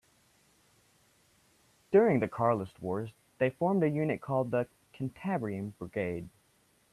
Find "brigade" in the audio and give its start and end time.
5.77-6.27